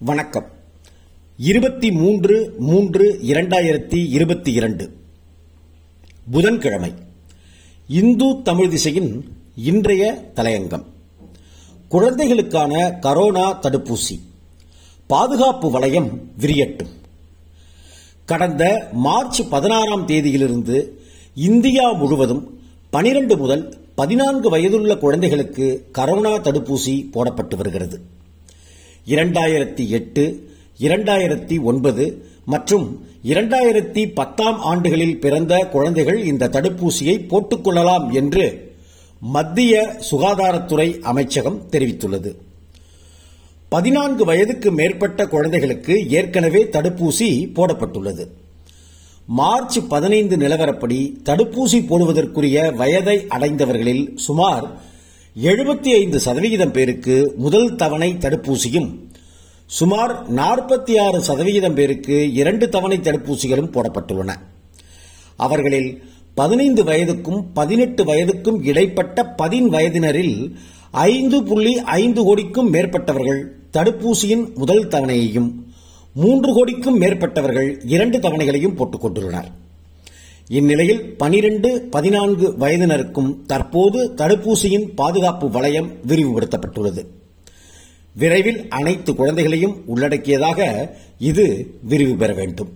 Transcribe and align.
வணக்கம். 0.00 0.44
இருபத்தி 1.36 1.92
மூன்று 1.92 2.54
மூன்று 2.58 3.18
இரண்டாயிரத்தி 3.22 4.08
இருபத்தி 4.08 4.52
இரண்டு. 4.52 4.92
புதன்கிழமை. 6.30 6.92
இந்து 7.88 8.42
தமிழ் 8.42 8.68
திசையின் 8.68 9.24
இன்றைய 9.56 10.30
தலையங்கம். 10.34 10.84
குழந்தைகளுக்கான 11.88 12.98
கரோனா 13.02 13.58
தடுப்பூசி. 13.62 14.20
பாதுகாப்பு 15.06 15.70
வளையம் 15.70 16.30
விரியட்டும். 16.40 16.90
கடந்த 18.24 18.88
மார்ச் 18.92 19.42
பதினாறாம் 19.50 20.06
தேதியிலிருந்து 20.06 20.88
இந்தியா 21.34 21.92
முழுவதும் 21.92 22.60
பனிரெண்டு 22.90 23.36
முதல் 23.36 23.76
பதினான்கு 23.94 24.50
வயதுள்ள 24.50 24.96
குழந்தைகளுக்கு 24.96 25.88
கரோனா 25.94 26.40
தடுப்பூசி 26.40 27.10
போடப்பட்டு 27.10 27.56
வருகிறது. 27.56 28.16
இரண்டாயிரத்தி 29.08 29.88
எட்டு 29.88 30.24
இரண்டாயிரத்தி 30.78 31.56
ஒன்பது 31.62 32.04
மற்றும் 32.44 32.86
இரண்டாயிரத்தி 33.24 34.02
பத்தாம் 34.14 34.58
ஆண்டுகளில் 34.60 35.20
பிறந்த 35.20 35.54
குழந்தைகள் 35.72 36.24
இந்த 36.24 36.48
தடுப்பூசியை 36.48 37.16
போட்டுக்கொள்ளலாம் 37.30 38.06
என்று 38.12 38.44
மத்திய 39.20 39.96
சுகாதாரத்துறை 40.10 41.00
அமைச்சகம் 41.00 41.62
தெரிவித்துள்ளது. 41.70 42.30
பதினான்கு 43.68 44.24
வயதுக்கு 44.24 44.72
மேற்பட்ட 44.72 45.26
குழந்தைகளுக்கு 45.26 46.08
ஏற்கனவே 46.08 46.62
தடுப்பூசி 46.64 47.30
போடப்பட்டுள்ளது. 47.56 48.26
மார்ச் 49.26 49.78
பதினைந்து 49.88 50.36
நிலவரப்படி 50.36 51.00
தடுப்பூசி 51.24 51.78
போடுவதற்குரிய 51.86 52.58
வயதை 52.74 53.16
அடைந்தவர்களில் 53.28 54.04
சுமார் 54.16 54.66
எழுபத்தி 55.42 55.88
ஐந்து 55.88 56.20
சதவிகிதம் 56.20 56.70
பேருக்கு 56.70 57.34
முதல் 57.36 57.76
தவணை 57.76 58.12
தடுப்பூசியும் 58.12 58.88
சுமார் 59.66 60.34
நாற்பத்தி 60.34 61.00
ஆறு 61.00 61.20
சதவிகிதம் 61.20 61.74
பேருக்கு 61.74 62.32
இரண்டு 62.32 62.68
தவணை 62.68 62.98
தடுப்பூசிகளும் 62.98 63.72
போடப்பட்டுள்ளன. 63.72 64.34
அவர்களில் 65.36 66.02
பதினைந்து 66.34 66.84
வயதுக்கும் 66.84 67.44
பதினெட்டு 67.54 68.04
வயதுக்கும் 68.04 68.58
இடைப்பட்ட 68.62 69.24
பதின் 69.24 69.70
வயதினரில் 69.70 70.54
ஐந்து 70.90 71.42
புள்ளி 71.42 71.74
ஐந்து 71.80 72.24
கோடிக்கும் 72.24 72.72
மேற்பட்டவர்கள் 72.72 73.44
தடுப்பூசியின் 73.72 74.54
முதல் 74.54 74.88
தவணையையும் 74.88 75.52
மூன்று 76.14 76.52
கோடிக்கும் 76.52 77.00
மேற்பட்டவர்கள் 77.00 77.76
இரண்டு 77.86 78.18
தவணைகளையும் 78.18 78.76
போட்டுக் 78.76 79.06
கொண்டுள்ளனர். 79.06 79.50
இந்நிலையில் 80.50 81.00
பனிரெண்டு 81.16 81.82
பதினான்கு 81.90 82.54
வயதினருக்கும் 82.60 83.46
தற்போது 83.46 84.12
தடுப்பூசியின் 84.16 84.86
பாதுகாப்பு 84.94 85.50
வளையம் 85.50 85.90
விரிவுபடுத்தப்பட்டுள்ளது. 86.06 87.06
விரைவில் 88.14 88.68
அனைத்து 88.68 89.14
குழந்தைகளையும் 89.14 89.74
உள்ளடக்கியதாக 89.86 90.90
இது 91.18 91.66
விரிவு 91.82 92.16
பெற 92.16 92.32
வேண்டும். 92.32 92.70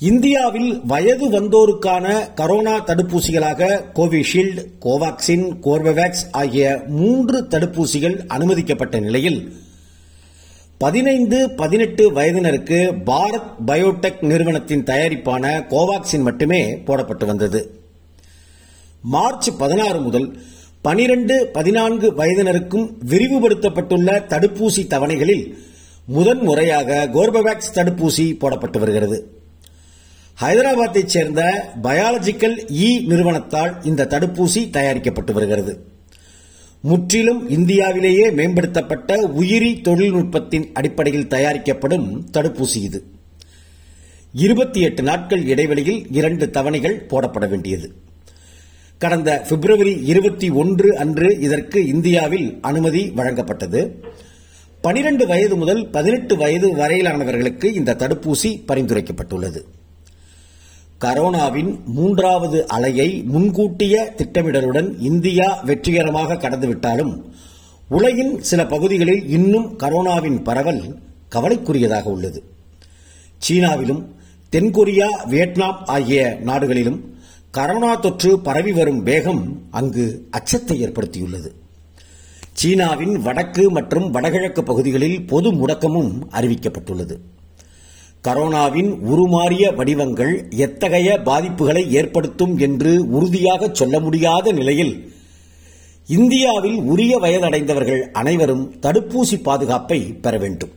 இந்தியாவில் 0.00 0.80
வயது 0.86 1.40
வந்தோருக்கான 1.40 2.06
கரோனா 2.36 2.76
தடுப்பூசிகளாக 2.86 3.80
கோவிஷீல்டு 3.94 4.64
கோவாக்சின் 4.80 5.46
கோர்பவேக்ஸ் 5.62 6.24
ஆகிய 6.30 6.82
மூன்று 6.88 7.46
தடுப்பூசிகள் 7.50 8.26
அனுமதிக்கப்பட்ட 8.26 9.00
நிலையில் 9.00 9.52
பதினைந்து 10.82 11.50
பதினெட்டு 11.50 12.12
வயதினருக்கு 12.12 12.78
பாரத் 13.04 13.50
பயோடெக் 13.66 14.22
நிறுவனத்தின் 14.22 14.84
தயாரிப்பான 14.84 15.44
கோவாக்சின் 15.70 16.22
மட்டுமே 16.22 16.76
போடப்பட்டு 16.76 17.26
வந்தது. 17.26 17.80
மார்ச் 19.02 19.50
பதினாறு 19.58 20.00
முதல் 20.00 20.36
பனிரெண்டு 20.82 21.50
பதினான்கு 21.52 22.12
வயதினருக்கும் 22.12 22.86
விரிவுபடுத்தப்பட்டுள்ள 23.06 24.08
தடுப்பூசி 24.28 24.86
தவணைகளில் 24.86 25.54
முதன் 26.06 26.42
முறையாக 26.42 27.08
கோர்பவேக்ஸ் 27.12 27.74
தடுப்பூசி 27.74 28.36
போடப்பட்டு 28.40 28.78
வருகிறது. 28.78 29.40
ஹைதராபாத்தைச் 30.40 31.12
சேர்ந்த 31.14 31.72
பயாலஜிக்கல் 31.82 32.58
இ 32.82 33.04
நிறுவனத்தால் 33.06 33.84
இந்த 33.84 34.06
தடுப்பூசி 34.10 34.70
தயாரிக்கப்பட்டு 34.70 35.32
வருகிறது. 35.32 35.91
முற்றிலும் 36.82 37.48
இந்தியாவிலேயே 37.48 38.30
மேம்படுத்தப்பட்ட 38.30 39.16
உயிரி 39.16 39.80
தொழில்நுட்பத்தின் 39.80 40.70
அடிப்படையில் 40.72 41.28
தயாரிக்கப்படும் 41.28 42.26
தடுப்பூசி 42.32 42.76
இது. 42.76 43.04
இருபத்தி 44.32 44.80
எட்டு 44.80 45.02
நாட்கள் 45.02 45.46
இடைவெளியில் 45.46 46.06
இரண்டு 46.10 46.50
தவணைகள் 46.50 47.02
போடப்பட 47.08 47.48
வேண்டியது. 47.48 47.92
கடந்த 48.98 49.44
பிப்ரவரி 49.48 50.00
இருபத்தி 50.04 50.50
ஒன்று 50.50 50.96
அன்று 50.96 51.38
இதற்கு 51.40 51.86
இந்தியாவில் 51.86 52.58
அனுமதி 52.60 53.12
வழங்கப்பட்டது. 53.16 53.90
பனிரெண்டு 54.80 55.26
வயது 55.26 55.56
முதல் 55.56 55.90
பதினெட்டு 55.90 56.36
வயது 56.36 56.76
வரையிலானவர்களுக்கு 56.76 57.64
இந்த 57.64 57.94
தடுப்பூசி 57.94 58.62
பரிந்துரைக்கப்பட்டுள்ளது. 58.68 59.62
கரோனாவின் 61.04 61.84
மூன்றாவது 61.84 62.66
அலையை 62.74 63.24
முன்கூட்டிய 63.24 63.94
திட்டமிடலுடன் 64.16 65.00
இந்தியா 65.00 65.62
வெற்றிகரமாக 65.62 66.34
கடந்துவிட்டாலும் 66.34 67.14
உலகின் 67.88 68.42
சில 68.42 68.66
பகுதிகளில் 68.66 69.28
இன்னும் 69.28 69.78
கரோனாவின் 69.78 70.42
பரவல் 70.42 70.82
கவலைக்குரியதாக 71.30 72.02
உள்ளது. 72.02 72.40
சீனாவிலும் 73.38 74.02
தென்கொரியா 74.52 75.08
வியட்நாம் 75.26 75.80
ஆகிய 75.84 76.38
நாடுகளிலும் 76.42 77.00
கரோனா 77.54 78.00
தொற்று 78.00 78.40
பரவி 78.40 78.72
வரும் 78.72 79.02
வேகம் 79.02 79.62
அங்கு 79.70 80.26
அச்சத்தை 80.30 80.76
ஏற்படுத்தியுள்ளது. 80.86 81.50
சீனாவின் 82.52 83.14
வடக்கு 83.20 83.70
மற்றும் 83.70 84.10
வடகிழக்கு 84.10 84.62
பகுதிகளில் 84.62 85.22
பொது 85.26 85.52
முடக்கமும் 85.52 86.12
அறிவிக்கப்பட்டுள்ளது. 86.30 87.16
கரோனாவின் 88.28 89.00
உருமாறிய 89.00 89.74
வடிவங்கள் 89.74 90.50
எத்தகைய 90.50 91.22
பாதிப்புகளை 91.24 91.88
ஏற்படுத்தும் 91.88 92.58
என்று 92.58 93.10
உறுதியாக 93.10 93.68
சொல்ல 93.72 94.00
முடியாத 94.00 94.52
நிலையில் 94.52 95.10
இந்தியாவில் 96.06 96.76
உரிய 96.76 97.18
வயதடைந்தவர்கள் 97.18 98.10
அனைவரும் 98.12 98.74
தடுப்பூசி 98.82 99.42
பாதுகாப்பை 99.42 100.00
பெற 100.00 100.38
வேண்டும். 100.38 100.70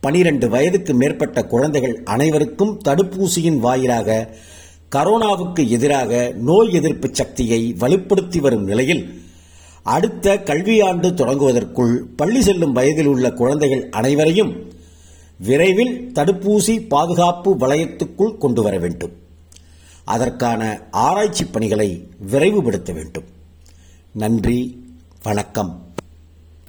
பனிரெண்டு 0.00 0.48
வயதுக்கு 0.48 0.94
மேற்பட்ட 0.94 1.44
குழந்தைகள் 1.44 2.02
அனைவருக்கும் 2.04 2.80
தடுப்பூசியின் 2.88 3.58
வாயிலாக 3.58 4.28
கரோனாவுக்கு 4.96 5.68
எதிராக 5.68 6.32
நோய் 6.36 6.72
எதிர்ப்பு 6.72 7.08
சக்தியை 7.12 7.74
வலுப்படுத்தி 7.80 8.38
வரும் 8.38 8.64
நிலையில் 8.64 9.22
அடுத்த 9.82 10.34
கல்வியாண்டு 10.34 11.10
தொடங்குவதற்குள் 11.10 12.02
பள்ளி 12.16 12.42
செல்லும் 12.42 12.72
வயதில் 12.72 13.06
உள்ள 13.06 13.30
குழந்தைகள் 13.30 13.88
அனைவரையும் 13.90 14.70
விரைவில் 15.40 16.12
தடுப்பூசி 16.14 16.88
பாதுகாப்பு 16.88 17.56
வளையத்துக்குள் 17.56 18.38
கொண்டு 18.38 18.62
வர 18.62 18.78
வேண்டும். 18.78 19.12
அதற்கான 20.04 20.80
ஆராய்ச்சி 20.90 21.44
பணிகளை 21.44 22.08
விரைவுபடுத்த 22.30 22.92
வேண்டும். 22.92 23.24
நன்றி 24.12 24.84
வணக்கம். 25.22 25.89